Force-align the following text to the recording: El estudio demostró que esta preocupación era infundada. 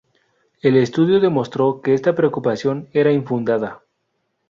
El 0.63 0.77
estudio 0.77 1.19
demostró 1.19 1.79
que 1.79 1.93
esta 1.93 2.15
preocupación 2.15 2.89
era 2.91 3.11
infundada. 3.11 3.83